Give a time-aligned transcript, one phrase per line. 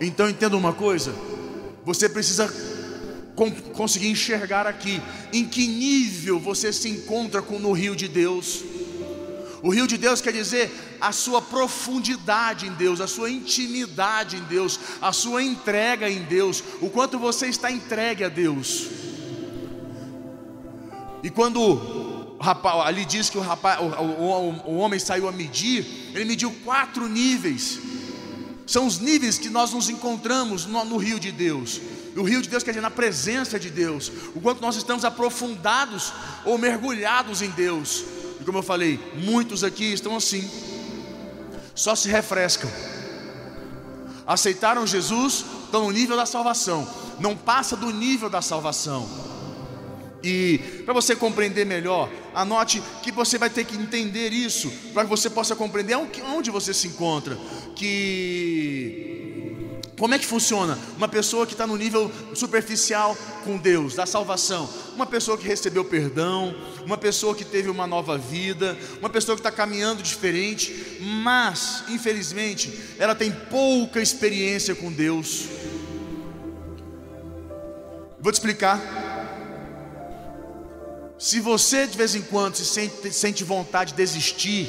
[0.00, 1.14] Então entenda uma coisa:
[1.84, 2.52] você precisa
[3.72, 5.00] conseguir enxergar aqui
[5.32, 8.62] em que nível você se encontra com, no rio de Deus.
[9.62, 14.42] O rio de Deus quer dizer a sua profundidade em Deus, a sua intimidade em
[14.44, 18.86] Deus, a sua entrega em Deus, o quanto você está entregue a Deus.
[21.22, 25.84] E quando rapaz, ali diz que o, rapaz, o, o, o homem saiu a medir,
[26.14, 27.80] ele mediu quatro níveis.
[28.68, 31.80] São os níveis que nós nos encontramos no, no rio de Deus.
[32.14, 36.12] O rio de Deus quer dizer na presença de Deus, o quanto nós estamos aprofundados
[36.44, 38.04] ou mergulhados em Deus.
[38.38, 40.48] E como eu falei, muitos aqui estão assim,
[41.74, 42.70] só se refrescam.
[44.26, 46.86] Aceitaram Jesus, estão no nível da salvação,
[47.18, 49.27] não passa do nível da salvação.
[50.22, 55.10] E para você compreender melhor, anote que você vai ter que entender isso, para que
[55.10, 57.38] você possa compreender onde você se encontra.
[57.76, 59.18] Que
[59.98, 60.78] como é que funciona?
[60.96, 65.84] Uma pessoa que está no nível superficial com Deus, da salvação, uma pessoa que recebeu
[65.84, 66.54] perdão,
[66.84, 72.72] uma pessoa que teve uma nova vida, uma pessoa que está caminhando diferente, mas, infelizmente,
[72.96, 75.46] ela tem pouca experiência com Deus.
[78.20, 79.07] Vou te explicar.
[81.18, 84.68] Se você de vez em quando se sente, sente vontade de desistir,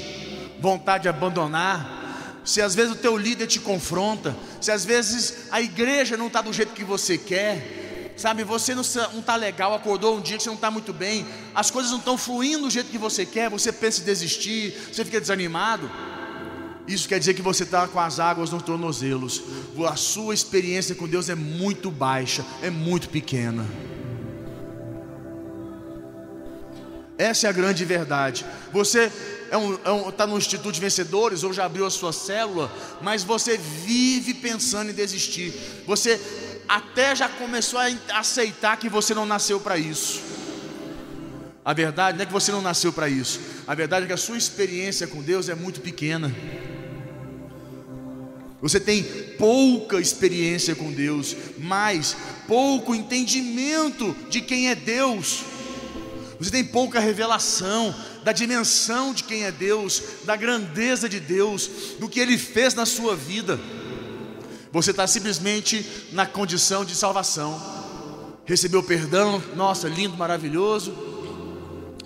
[0.60, 5.62] vontade de abandonar, se às vezes o teu líder te confronta, se às vezes a
[5.62, 10.22] igreja não está do jeito que você quer, sabe, você não está legal, acordou um
[10.22, 12.98] dia que você não está muito bem, as coisas não estão fluindo do jeito que
[12.98, 15.90] você quer, você pensa em desistir, você fica desanimado.
[16.88, 19.44] Isso quer dizer que você está com as águas nos tornozelos,
[19.88, 23.64] a sua experiência com Deus é muito baixa, é muito pequena.
[27.20, 28.46] Essa é a grande verdade.
[28.72, 29.12] Você
[29.52, 32.72] é um, é um, tá no Instituto de Vencedores ou já abriu a sua célula,
[33.02, 35.54] mas você vive pensando em desistir.
[35.86, 36.18] Você
[36.66, 40.22] até já começou a aceitar que você não nasceu para isso.
[41.66, 43.42] A verdade não é que você não nasceu para isso.
[43.68, 46.34] A verdade é que a sua experiência com Deus é muito pequena.
[48.62, 49.04] Você tem
[49.38, 52.16] pouca experiência com Deus, mas
[52.48, 55.44] pouco entendimento de quem é Deus.
[56.40, 61.70] Você tem pouca revelação, da dimensão de quem é Deus, da grandeza de Deus,
[62.00, 63.60] do que Ele fez na sua vida.
[64.72, 67.60] Você está simplesmente na condição de salvação,
[68.46, 70.96] recebeu perdão, nossa, lindo, maravilhoso.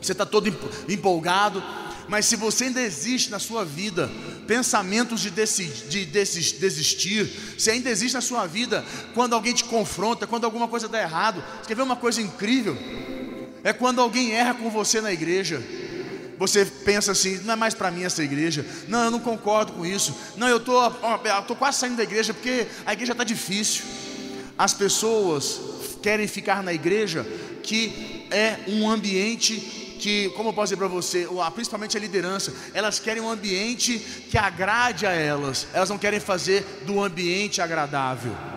[0.02, 0.48] Você está todo
[0.90, 1.64] empolgado,
[2.08, 4.10] mas se você ainda existe na sua vida
[4.48, 8.84] pensamentos de, de desistir, se ainda existe na sua vida
[9.14, 12.78] quando alguém te confronta, quando alguma coisa dá errado, você quer ver uma coisa incrível?
[13.64, 15.62] É quando alguém erra com você na igreja
[16.38, 18.66] você pensa assim, não é mais para mim essa igreja.
[18.88, 20.14] Não, eu não concordo com isso.
[20.36, 20.78] Não, eu tô,
[21.48, 23.86] tô quase saindo da igreja porque a igreja está difícil.
[24.58, 25.60] As pessoas
[26.02, 27.26] querem ficar na igreja
[27.62, 29.56] que é um ambiente
[30.00, 33.98] que, como eu posso dizer para você, principalmente a liderança, elas querem um ambiente
[34.30, 35.68] que agrade a elas.
[35.74, 38.53] Elas não querem fazer do ambiente agradável.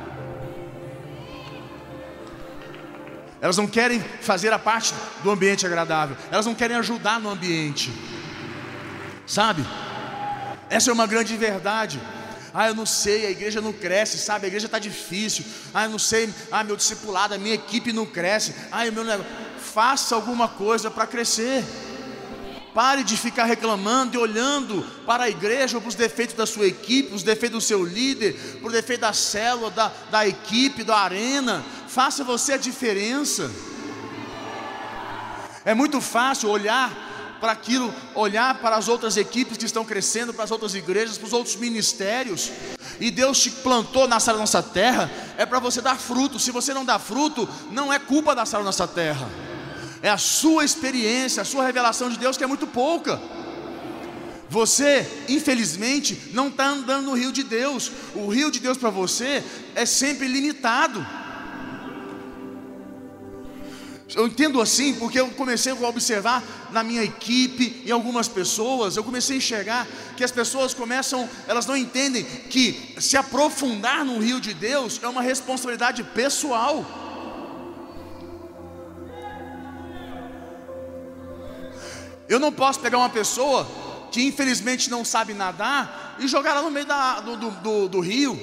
[3.41, 6.17] Elas não querem fazer a parte do ambiente agradável.
[6.31, 7.93] Elas não querem ajudar no ambiente.
[9.27, 9.65] Sabe?
[10.71, 12.01] Essa é uma grande verdade.
[12.55, 14.47] Ah, eu não sei, a igreja não cresce, sabe?
[14.47, 15.45] A igreja está difícil.
[15.75, 18.55] Ah, eu não sei, ah, meu discipulado, a minha equipe não cresce.
[18.73, 19.31] Ah, meu negócio.
[19.59, 21.63] Faça alguma coisa para crescer.
[22.73, 27.15] Pare de ficar reclamando e olhando para a igreja para os defeitos da sua equipe,
[27.15, 31.65] os defeitos do seu líder, para o defeito da célula, da, da equipe, da arena
[31.97, 33.51] faça você a diferença.
[35.65, 36.93] É muito fácil olhar
[37.41, 41.27] para aquilo, olhar para as outras equipes que estão crescendo, para as outras igrejas, para
[41.27, 42.53] os outros ministérios.
[43.01, 46.39] E Deus te plantou na sala da nossa terra, é para você dar fruto.
[46.39, 49.27] Se você não dá fruto, não é culpa da sala da nossa terra.
[50.03, 53.19] É a sua experiência, a sua revelação de Deus que é muito pouca.
[54.51, 57.91] Você, infelizmente, não está andando no rio de Deus.
[58.15, 59.43] O rio de Deus para você
[59.75, 61.25] é sempre limitado.
[64.15, 69.03] Eu entendo assim porque eu comecei a observar na minha equipe, em algumas pessoas, eu
[69.03, 69.87] comecei a enxergar
[70.17, 75.09] que as pessoas começam, elas não entendem que se aprofundar no rio de Deus é
[75.09, 76.85] uma responsabilidade pessoal.
[82.29, 83.67] Eu não posso pegar uma pessoa
[84.13, 88.01] que infelizmente não sabe nadar e jogar ela no meio da, do, do, do, do
[88.01, 88.39] rio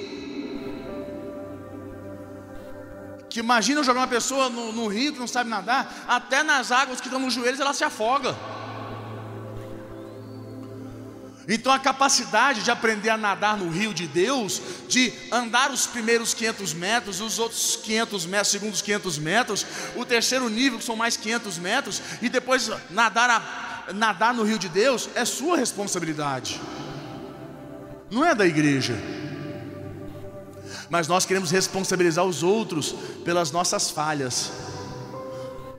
[3.34, 7.00] Que imagina jogar uma pessoa no, no rio que não sabe nadar, até nas águas
[7.00, 8.32] que estão nos joelhos ela se afoga.
[11.48, 16.32] Então a capacidade de aprender a nadar no rio de Deus, de andar os primeiros
[16.32, 19.66] 500 metros, os outros 500 metros, segundos 500 metros,
[19.96, 24.60] o terceiro nível que são mais 500 metros, e depois nadar, a, nadar no rio
[24.60, 26.60] de Deus, é sua responsabilidade,
[28.12, 28.94] não é da igreja.
[30.90, 32.94] Mas nós queremos responsabilizar os outros
[33.24, 34.50] pelas nossas falhas.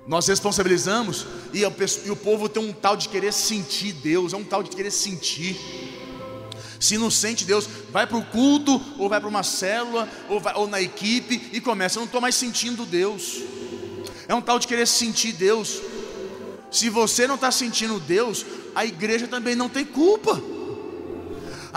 [0.08, 4.62] Nós responsabilizamos e, o povo tem um tal de querer sentir Deus, é um tal
[4.62, 5.58] de querer sentir.
[6.80, 10.54] Se não sente Deus, vai para o culto, ou vai para uma célula, ou, vai,
[10.56, 11.98] ou na equipe e começa.
[11.98, 13.42] Eu não estou mais sentindo Deus.
[14.28, 15.82] É um tal de querer sentir Deus.
[16.70, 20.40] Se você não está sentindo Deus, a igreja também não tem culpa.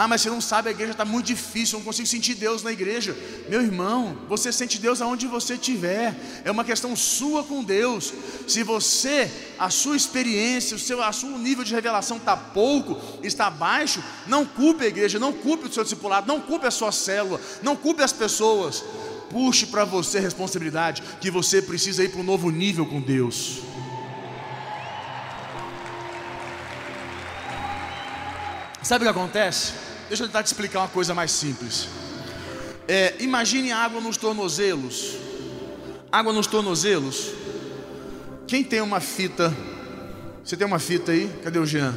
[0.01, 2.63] Ah, mas você não sabe, a igreja está muito difícil, eu não consigo sentir Deus
[2.63, 3.17] na igreja.
[3.49, 6.15] Meu irmão, você sente Deus aonde você estiver,
[6.45, 8.15] é uma questão sua com Deus.
[8.47, 9.29] Se você,
[9.59, 14.47] a sua experiência, o seu, a seu nível de revelação está pouco, está baixo, não
[14.47, 18.01] culpe a igreja, não culpe o seu discipulado, não culpe a sua célula, não culpe
[18.01, 18.85] as pessoas.
[19.31, 23.63] Puxe para você a responsabilidade que você precisa ir para um novo nível com Deus.
[28.81, 29.88] Sabe o que acontece?
[30.09, 31.87] Deixa eu tentar te explicar uma coisa mais simples.
[32.89, 35.17] É, imagine água nos tornozelos.
[36.11, 37.33] Água nos tornozelos.
[38.47, 39.55] Quem tem uma fita?
[40.43, 41.31] Você tem uma fita aí?
[41.45, 41.95] Cadê o Jean?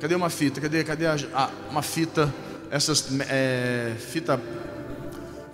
[0.00, 0.60] Cadê uma fita?
[0.60, 2.34] Cadê, cadê a, a, uma fita?
[2.72, 4.40] Essas é, fita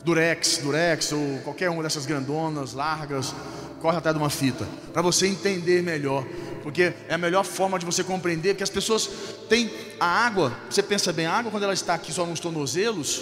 [0.03, 3.35] Durex, Durex ou qualquer uma dessas grandonas, largas,
[3.83, 6.27] corre atrás de uma fita para você entender melhor
[6.65, 9.07] porque é a melhor forma de você compreender, porque as pessoas
[9.51, 9.71] têm
[10.01, 13.21] a água, você pensa bem, a água quando ela está aqui só nos tornozelos,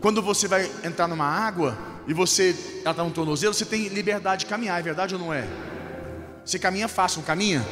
[0.00, 1.76] quando você vai entrar numa água
[2.08, 5.34] e você ela está no tornozelo, você tem liberdade de caminhar, é verdade ou não
[5.34, 5.46] é?
[6.46, 7.62] Você caminha fácil, não caminha?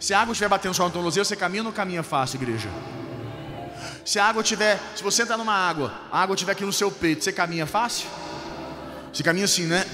[0.00, 2.68] Se a água estiver batendo só no tornozelo, você caminha ou não caminha fácil, igreja?
[4.04, 6.90] Se a água tiver, se você entrar numa água, a água estiver aqui no seu
[6.90, 8.08] peito, você caminha fácil?
[9.12, 9.86] Você caminha assim, né?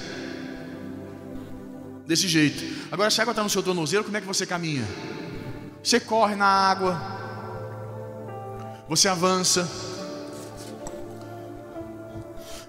[2.09, 2.87] Desse jeito.
[2.91, 4.83] Agora, se a água está no seu tornozelo, como é que você caminha?
[5.83, 6.99] Você corre na água,
[8.89, 9.69] você avança.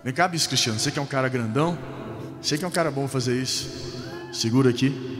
[0.04, 1.78] Vem cá, Bispo Cristiano, você que é um cara grandão,
[2.42, 3.66] você que é um cara bom fazer isso.
[4.30, 5.19] Segura aqui.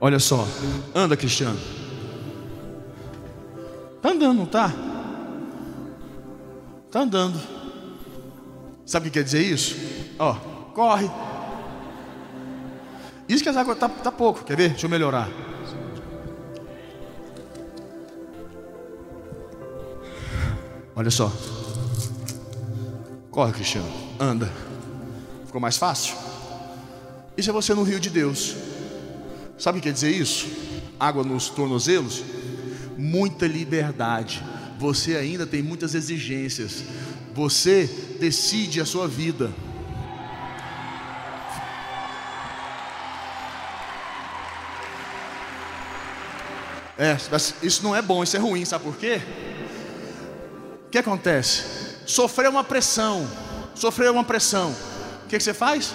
[0.00, 0.46] Olha só,
[0.94, 1.58] anda Cristiano.
[3.96, 4.72] Está andando, não está?
[6.86, 7.38] Está andando.
[8.86, 9.76] Sabe o que quer dizer isso?
[10.18, 10.34] Ó,
[10.74, 11.10] corre.
[13.28, 14.42] Isso que as águas tá, tá pouco.
[14.42, 14.70] Quer ver?
[14.70, 15.28] Deixa eu melhorar.
[20.96, 21.30] Olha só.
[23.30, 23.88] Corre, Cristiano.
[24.18, 24.50] Anda.
[25.44, 26.16] Ficou mais fácil?
[27.36, 28.69] Isso é você no rio de Deus.
[29.60, 30.48] Sabe o que quer dizer isso?
[30.98, 32.24] Água nos tornozelos?
[32.96, 34.42] Muita liberdade.
[34.78, 36.82] Você ainda tem muitas exigências.
[37.34, 37.84] Você
[38.18, 39.52] decide a sua vida.
[46.96, 47.16] É,
[47.62, 49.20] isso não é bom, isso é ruim, sabe por quê?
[50.86, 51.64] O que acontece?
[52.06, 53.28] Sofreu uma pressão,
[53.74, 54.74] sofreu uma pressão.
[55.24, 55.94] O que, que você faz?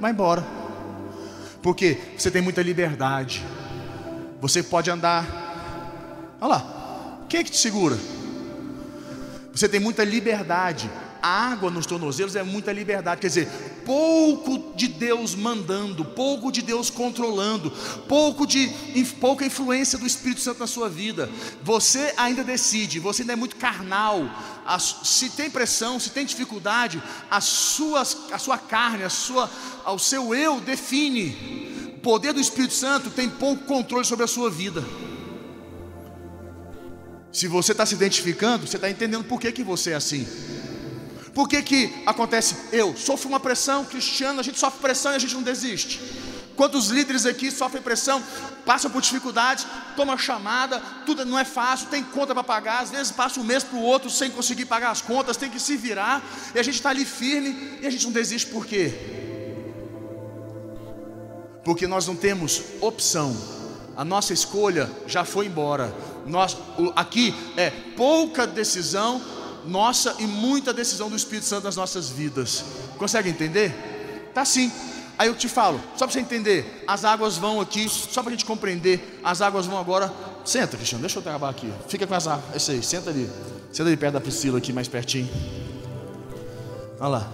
[0.00, 0.57] Vai embora
[1.62, 3.44] porque você tem muita liberdade.
[4.40, 5.26] Você pode andar.
[6.40, 7.98] Olha lá, quem é que te segura?
[9.52, 10.88] Você tem muita liberdade.
[11.28, 13.48] Água nos tornozelos é muita liberdade, quer dizer,
[13.84, 17.70] pouco de Deus mandando, pouco de Deus controlando,
[18.08, 18.68] pouco de
[19.20, 21.28] pouca influência do Espírito Santo na sua vida.
[21.62, 24.28] Você ainda decide, você ainda é muito carnal.
[25.04, 29.50] se tem pressão, se tem dificuldade, a sua, a sua carne, a sua,
[29.84, 31.94] ao seu eu define.
[31.96, 34.84] O poder do Espírito Santo tem pouco controle sobre a sua vida.
[37.32, 40.26] Se você está se identificando, você está entendendo por que, que você é assim.
[41.38, 42.56] Por que, que acontece?
[42.72, 46.00] Eu sofro uma pressão, cristiano, a gente sofre pressão e a gente não desiste.
[46.56, 48.20] Quantos líderes aqui sofrem pressão,
[48.66, 49.64] passam por dificuldades,
[49.94, 53.62] tomam chamada, tudo não é fácil, tem conta para pagar, às vezes passa um mês
[53.62, 56.74] para o outro sem conseguir pagar as contas, tem que se virar, e a gente
[56.74, 58.92] está ali firme e a gente não desiste por quê?
[61.64, 63.36] Porque nós não temos opção,
[63.96, 65.94] a nossa escolha já foi embora.
[66.26, 66.56] Nós,
[66.96, 69.37] aqui é pouca decisão
[69.68, 72.64] nossa e muita decisão do Espírito Santo nas nossas vidas.
[72.96, 74.30] Consegue entender?
[74.34, 74.72] Tá sim.
[75.18, 78.32] Aí eu te falo, só para você entender, as águas vão aqui, só para a
[78.32, 80.12] gente compreender, as águas vão agora.
[80.44, 81.72] Senta, Cristiano, deixa eu acabar aqui.
[81.88, 82.54] Fica com as águas.
[82.54, 83.28] Esse aí, senta ali.
[83.72, 85.28] Senta ali perto da Priscila aqui, mais pertinho.
[87.00, 87.32] Olha lá.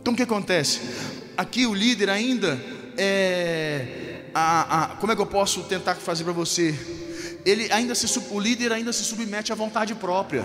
[0.00, 0.80] Então o que acontece?
[1.36, 2.58] Aqui o líder ainda
[2.96, 4.22] é.
[4.32, 6.72] A, a, como é que eu posso tentar fazer para você?
[7.46, 10.44] Ele ainda se, o líder ainda se submete à vontade própria.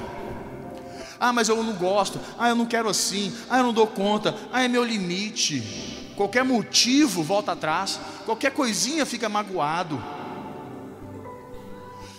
[1.20, 2.22] Ah, mas eu não gosto.
[2.38, 3.36] Ah, eu não quero assim.
[3.50, 4.36] Ah, eu não dou conta.
[4.54, 6.14] Ah, é meu limite.
[6.16, 8.00] Qualquer motivo volta atrás.
[8.24, 10.02] Qualquer coisinha fica magoado.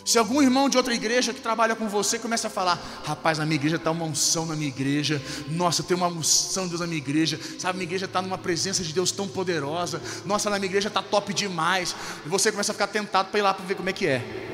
[0.04, 3.46] Se algum irmão de outra igreja que trabalha com você começa a falar, rapaz, na
[3.46, 6.88] minha igreja está uma unção na minha igreja, nossa, tem uma unção de Deus na
[6.88, 10.68] minha igreja, sabe, minha igreja está numa presença de Deus tão poderosa, nossa, na minha
[10.68, 11.94] igreja está top demais,
[12.26, 14.51] e você começa a ficar tentado para ir lá para ver como é que é.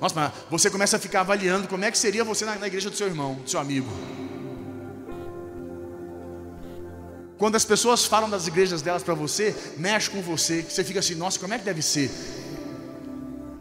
[0.00, 2.90] Nossa, mas você começa a ficar avaliando como é que seria você na, na igreja
[2.90, 3.90] do seu irmão, do seu amigo.
[7.38, 11.14] Quando as pessoas falam das igrejas delas para você, mexe com você, você fica assim,
[11.14, 12.10] nossa, como é que deve ser?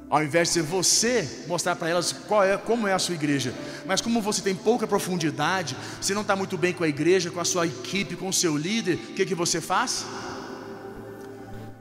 [0.09, 3.53] Ao invés de você mostrar para elas qual é, como é a sua igreja.
[3.85, 7.39] Mas como você tem pouca profundidade, você não está muito bem com a igreja, com
[7.39, 10.05] a sua equipe, com o seu líder, o que, que você faz?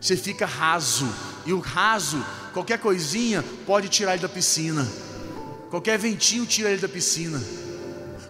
[0.01, 1.07] Você fica raso.
[1.47, 4.91] E o raso, qualquer coisinha pode tirar ele da piscina.
[5.69, 7.43] Qualquer ventinho tira ele da piscina.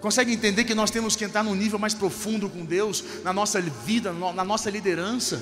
[0.00, 3.60] Consegue entender que nós temos que entrar num nível mais profundo com Deus, na nossa
[3.60, 5.40] vida, na nossa liderança?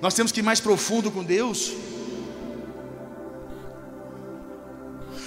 [0.00, 1.72] Nós temos que ir mais profundo com Deus.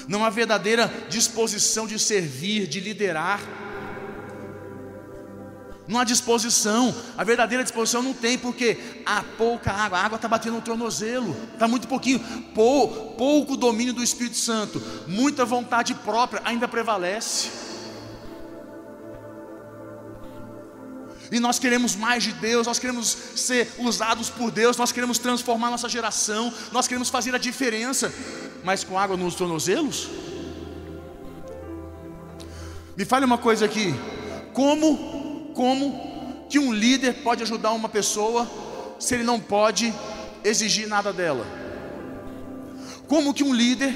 [0.08, 3.42] não há verdadeira disposição de servir, de liderar.
[5.88, 10.30] Não há disposição, a verdadeira disposição não tem, porque há pouca água, a água está
[10.30, 12.20] batendo no tornozelo, está muito pouquinho,
[12.56, 17.74] Pou, pouco domínio do Espírito Santo, muita vontade própria ainda prevalece.
[21.34, 25.72] E nós queremos mais de Deus, nós queremos ser usados por Deus, nós queremos transformar
[25.72, 28.14] nossa geração, nós queremos fazer a diferença.
[28.64, 30.10] Mas com água nos tornozelos?
[32.96, 33.96] Me fale uma coisa aqui:
[34.54, 35.23] como,
[35.54, 38.50] como que um líder pode ajudar uma pessoa
[39.00, 39.94] se ele não pode
[40.44, 41.46] exigir nada dela?
[43.08, 43.94] Como que um líder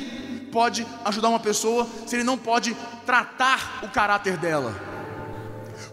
[0.52, 4.76] pode ajudar uma pessoa se ele não pode tratar o caráter dela?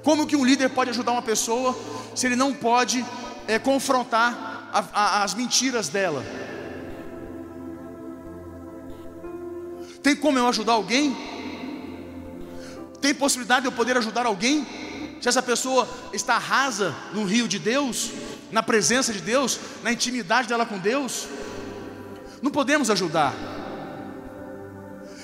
[0.02, 1.76] Como que um líder pode ajudar uma pessoa
[2.14, 3.04] se ele não pode
[3.48, 6.24] é, confrontar a, a, as mentiras dela?
[10.02, 11.16] Tem como eu ajudar alguém?
[13.00, 14.83] Tem possibilidade de eu poder ajudar alguém?
[15.24, 18.10] Se essa pessoa está rasa no rio de Deus,
[18.52, 21.26] na presença de Deus, na intimidade dela com Deus,
[22.42, 23.34] não podemos ajudar.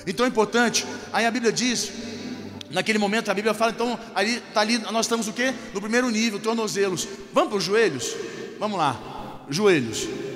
[0.07, 1.91] Então é importante, aí a Bíblia diz,
[2.71, 5.53] naquele momento a Bíblia fala, então ali está ali, nós estamos o quê?
[5.71, 7.07] No primeiro nível, tornozelos.
[7.31, 8.15] Vamos para os joelhos?
[8.57, 10.30] Vamos lá, joelhos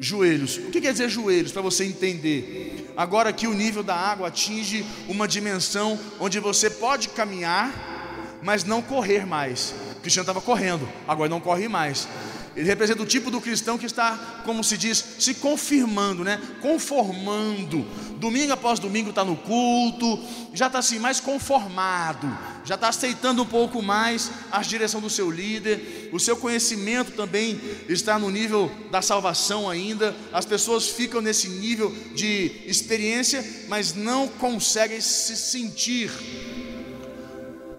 [0.00, 0.56] joelhos.
[0.56, 1.52] O que quer dizer joelhos?
[1.52, 2.90] Para você entender.
[2.96, 8.80] Agora que o nível da água atinge uma dimensão onde você pode caminhar, mas não
[8.80, 9.74] correr mais.
[9.98, 12.08] O Cristiano estava correndo, agora não corre mais.
[12.56, 16.40] Ele representa o tipo do cristão que está, como se diz, se confirmando, né?
[16.60, 17.86] Conformando.
[18.16, 20.18] Domingo após domingo está no culto,
[20.52, 22.26] já está assim mais conformado,
[22.70, 26.08] já está aceitando um pouco mais a direção do seu líder.
[26.12, 30.14] O seu conhecimento também está no nível da salvação ainda.
[30.32, 36.12] As pessoas ficam nesse nível de experiência, mas não conseguem se sentir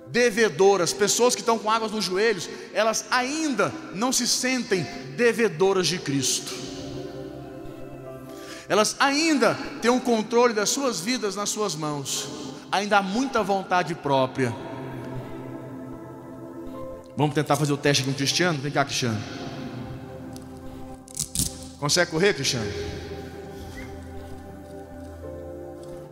[0.07, 5.99] devedoras, pessoas que estão com águas nos joelhos, elas ainda não se sentem devedoras de
[5.99, 6.53] Cristo.
[8.67, 12.27] Elas ainda têm o um controle das suas vidas nas suas mãos.
[12.69, 14.53] Ainda há muita vontade própria.
[17.15, 18.59] Vamos tentar fazer o teste com o Cristiano?
[18.59, 19.21] Vem cá, Cristiano.
[21.79, 22.71] Consegue correr, Cristiano?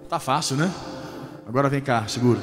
[0.09, 0.73] Tá fácil, né?
[1.47, 2.39] Agora vem cá, segura.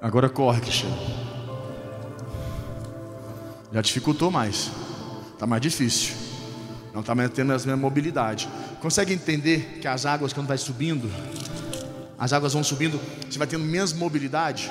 [0.00, 0.96] Agora corre, Cristiano.
[3.72, 4.70] Já dificultou mais.
[5.32, 6.14] Está mais difícil.
[6.92, 8.48] Não está mais tendo a mesma mobilidade.
[8.80, 11.10] Consegue entender que as águas, quando vai subindo,
[12.18, 14.70] as águas vão subindo, você vai tendo menos mobilidade?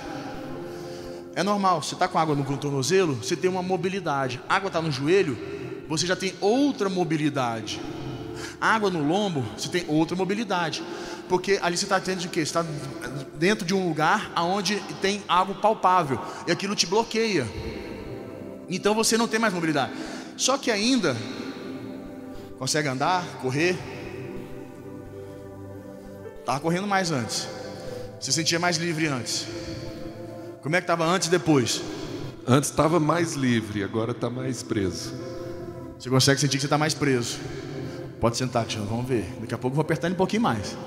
[1.36, 4.42] É normal, você está com água no tornozelo, você tem uma mobilidade.
[4.50, 5.38] Água está no joelho,
[5.88, 7.80] você já tem outra mobilidade.
[8.60, 10.84] Água no lombo, você tem outra mobilidade
[11.30, 12.40] porque ali você está tendo de quê?
[12.40, 12.66] Você está
[13.36, 17.48] dentro de um lugar onde tem algo palpável e aquilo te bloqueia.
[18.68, 19.94] Então você não tem mais mobilidade.
[20.36, 21.16] Só que ainda
[22.58, 23.78] consegue andar, correr.
[26.40, 27.48] Estava correndo mais antes.
[28.20, 29.46] Se sentia mais livre antes?
[30.70, 31.82] Como é que estava antes e depois?
[32.46, 35.16] Antes estava mais livre, agora está mais preso.
[35.98, 37.40] Você consegue sentir que você está mais preso?
[38.22, 39.26] Pode sentar, Cristiano, vamos ver.
[39.42, 40.78] Daqui a pouco eu vou apertar um pouquinho mais.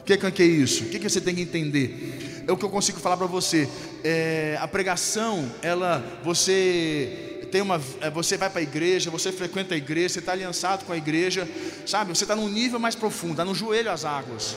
[0.00, 0.82] O que, que é isso?
[0.82, 2.42] O que, que você tem que entender?
[2.48, 3.68] É o que eu consigo falar para você.
[4.02, 9.74] É, a pregação, ela, você tem uma, é, você vai para a igreja, você frequenta
[9.74, 11.48] a igreja, você está aliançado com a igreja,
[11.86, 12.12] sabe?
[12.12, 14.56] Você está num nível mais profundo, está no joelho às águas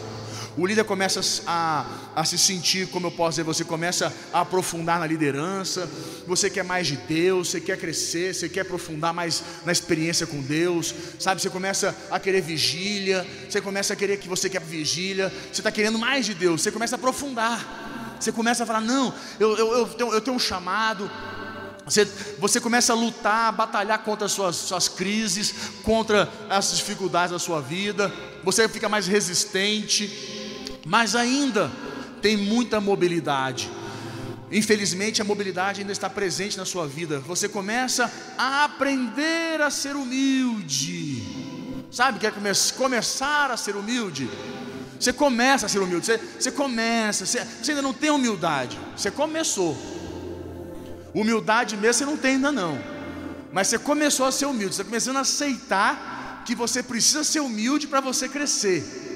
[0.59, 1.85] o líder começa a,
[2.15, 5.89] a se sentir, como eu posso dizer, você começa a aprofundar na liderança,
[6.27, 10.41] você quer mais de Deus, você quer crescer, você quer aprofundar mais na experiência com
[10.41, 11.41] Deus, sabe?
[11.41, 15.71] Você começa a querer vigília, você começa a querer que você quer vigília, você está
[15.71, 19.73] querendo mais de Deus, você começa a aprofundar, você começa a falar: não, eu, eu,
[19.77, 21.09] eu, tenho, eu tenho um chamado,
[21.85, 22.05] você,
[22.37, 27.39] você, começa a lutar, a batalhar contra as suas, suas, crises, contra as dificuldades da
[27.39, 28.13] sua vida,
[28.43, 30.38] você fica mais resistente,
[30.89, 31.71] mas ainda
[32.19, 33.69] tem muita mobilidade.
[34.51, 37.19] Infelizmente, a mobilidade ainda está presente na sua vida.
[37.19, 41.21] Você começa a aprender a ser humilde.
[41.91, 44.27] Sabe, quer come começar a ser humilde?
[44.99, 49.11] Você começa a ser humilde, você, você começa, você, você, ainda não tem humildade, você
[49.11, 49.77] começou.
[51.13, 52.81] Humildade mesmo você não tem ainda não,
[53.53, 57.41] mas você começou a ser humilde, você está começando a aceitar que você precisa ser
[57.41, 59.08] humilde para você crescer.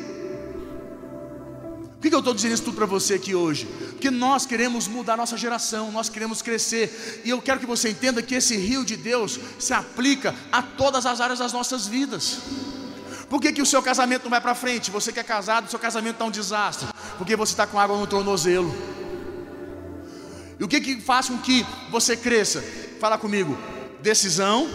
[2.04, 3.66] Por que eu estou dizendo isso tudo para você aqui hoje?
[3.92, 8.22] Porque nós queremos mudar nossa geração, nós queremos crescer, e eu quero que você entenda
[8.22, 12.40] que esse rio de Deus se aplica a todas as áreas das nossas vidas.
[13.30, 14.92] Por que, que o seu casamento não vai para frente?
[14.92, 18.06] Você que é casado, seu casamento está um desastre, porque você está com água no
[18.06, 18.76] tornozelo.
[20.60, 22.62] E o que, que faz com que você cresça?
[23.00, 23.58] Fala comigo:
[24.02, 24.70] decisão,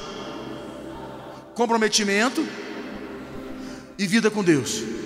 [1.54, 2.42] comprometimento
[3.98, 4.97] e vida com Deus.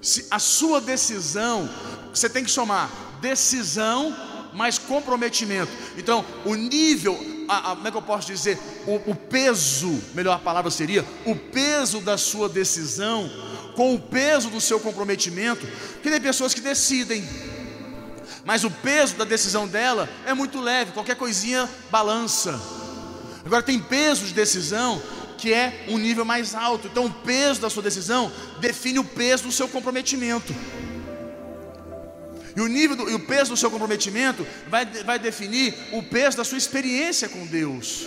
[0.00, 1.68] Se a sua decisão,
[2.12, 4.14] você tem que somar decisão
[4.52, 5.70] mais comprometimento.
[5.98, 8.58] Então, o nível, a, a, como é que eu posso dizer?
[8.86, 13.30] O, o peso, melhor palavra seria, o peso da sua decisão
[13.76, 15.66] com o peso do seu comprometimento,
[16.02, 17.28] que tem pessoas que decidem,
[18.46, 22.58] mas o peso da decisão dela é muito leve, qualquer coisinha balança.
[23.44, 25.00] Agora tem peso de decisão
[25.36, 26.88] que é um nível mais alto.
[26.88, 30.54] Então, o peso da sua decisão define o peso do seu comprometimento.
[32.56, 36.38] E o nível do, e o peso do seu comprometimento vai, vai definir o peso
[36.38, 38.06] da sua experiência com Deus.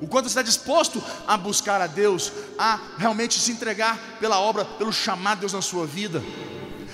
[0.00, 4.64] O quanto você está disposto a buscar a Deus, a realmente se entregar pela obra,
[4.64, 6.22] pelo chamado de Deus na sua vida.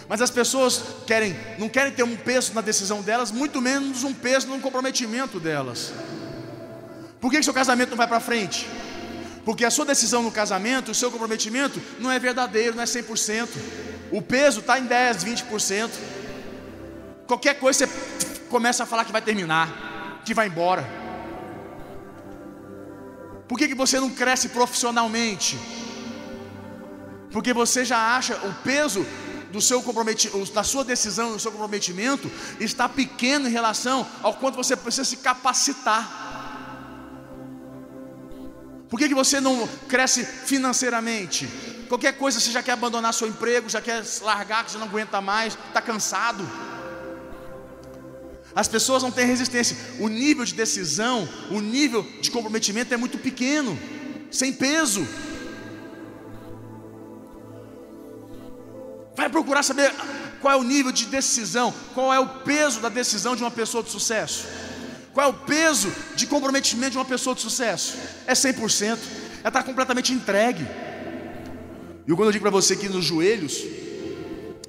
[0.09, 4.14] Mas as pessoas querem, não querem ter um peso na decisão delas, muito menos um
[4.14, 5.92] peso no comprometimento delas.
[7.20, 8.68] Por que, que seu casamento não vai para frente?
[9.46, 13.48] Porque a sua decisão no casamento, o seu comprometimento não é verdadeiro, não é 100%.
[14.11, 15.90] O peso está em 10, 20%.
[17.28, 20.85] Qualquer coisa você começa a falar que vai terminar, que vai embora.
[23.46, 25.56] Por que, que você não cresce profissionalmente?
[27.30, 29.06] Porque você já acha o peso
[29.52, 29.80] do seu
[30.52, 32.28] da sua decisão, do seu comprometimento
[32.59, 36.25] está pequeno em relação ao quanto você precisa se capacitar.
[38.88, 41.49] Por que, que você não cresce financeiramente?
[41.88, 45.20] Qualquer coisa você já quer abandonar seu emprego, já quer largar, que você não aguenta
[45.20, 46.49] mais, está cansado.
[48.55, 49.77] As pessoas não têm resistência.
[50.01, 53.79] O nível de decisão, o nível de comprometimento é muito pequeno,
[54.31, 55.07] sem peso.
[59.16, 59.92] Vai procurar saber
[60.40, 63.83] qual é o nível de decisão, qual é o peso da decisão de uma pessoa
[63.83, 64.46] de sucesso.
[65.16, 67.96] Qual é o peso de comprometimento de uma pessoa de sucesso?
[68.26, 68.98] É 100%.
[69.40, 70.62] Ela está completamente entregue.
[72.07, 73.64] E quando eu digo para você que nos joelhos,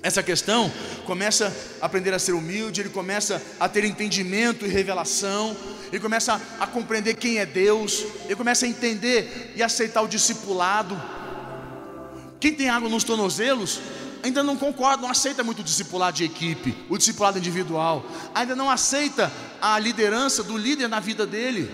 [0.02, 0.72] essa questão
[1.06, 5.54] começa a aprender a ser humilde, ele começa a ter entendimento e revelação,
[5.92, 10.98] ele começa a compreender quem é Deus, ele começa a entender e aceitar o discipulado.
[12.40, 13.82] Quem tem água nos tornozelos
[14.28, 18.70] ainda não concorda, não aceita muito o discipulado de equipe, o discipulado individual, ainda não
[18.70, 21.70] aceita a liderança do líder na vida dele.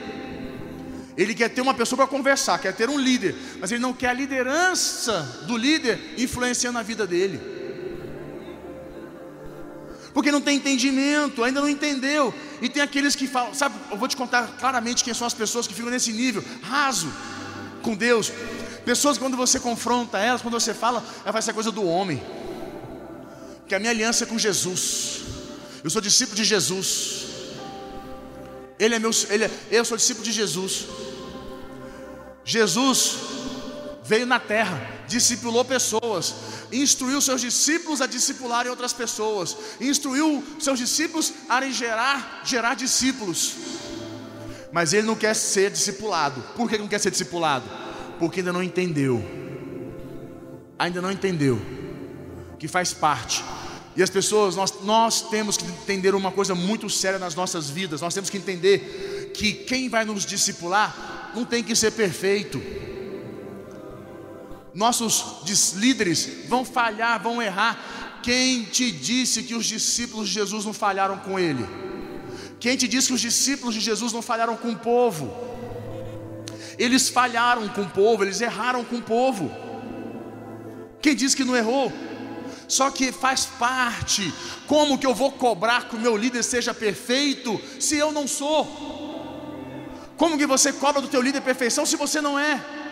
[1.15, 4.09] Ele quer ter uma pessoa para conversar, quer ter um líder, mas ele não quer
[4.09, 7.39] a liderança do líder influenciando a vida dele.
[10.13, 12.33] Porque não tem entendimento, ainda não entendeu.
[12.61, 15.67] E tem aqueles que falam, sabe, eu vou te contar claramente quem são as pessoas
[15.67, 17.11] que ficam nesse nível, raso
[17.81, 18.31] com Deus.
[18.85, 22.21] Pessoas quando você confronta elas, quando você fala, ela vai ser coisa do homem.
[23.67, 25.21] Que a minha aliança é com Jesus.
[25.83, 27.25] Eu sou discípulo de Jesus.
[28.79, 30.87] Ele é meu, ele é, eu sou discípulo de Jesus.
[32.43, 33.15] Jesus
[34.03, 36.35] veio na terra, discipulou pessoas,
[36.71, 43.53] instruiu seus discípulos a discipularem outras pessoas, instruiu seus discípulos a gerar, gerar discípulos.
[44.71, 46.41] Mas ele não quer ser discipulado.
[46.55, 47.69] Por que não quer ser discipulado?
[48.19, 49.23] Porque ainda não entendeu.
[50.79, 51.82] Ainda não entendeu
[52.63, 53.43] que faz parte.
[53.93, 57.99] E as pessoas, nós, nós temos que entender uma coisa muito séria nas nossas vidas.
[57.99, 62.63] Nós temos que entender que quem vai nos discipular não tem que ser perfeito.
[64.73, 68.21] Nossos líderes vão falhar, vão errar.
[68.23, 71.67] Quem te disse que os discípulos de Jesus não falharam com ele?
[72.61, 75.35] Quem te disse que os discípulos de Jesus não falharam com o povo?
[76.79, 79.51] Eles falharam com o povo, eles erraram com o povo.
[81.01, 81.91] Quem disse que não errou?
[82.67, 84.33] Só que faz parte.
[84.67, 88.65] Como que eu vou cobrar que o meu líder seja perfeito se eu não sou?
[90.17, 92.82] Como que você cobra do teu líder perfeição se você não é?